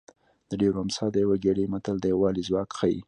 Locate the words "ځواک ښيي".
2.49-2.97